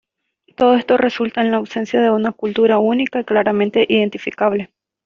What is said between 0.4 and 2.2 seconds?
Todo esto resulta en la ausencia de